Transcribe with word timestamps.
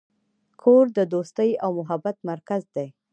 کور 0.61 0.85
د 0.97 0.99
دوستۍ 1.13 1.49
او 1.63 1.69
محبت 1.79 2.17
مرکز 2.31 2.63
دی. 2.75 2.87